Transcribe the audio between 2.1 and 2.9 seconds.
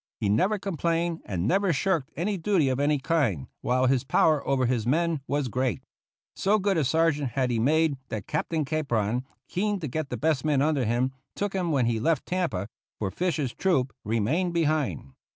any duty of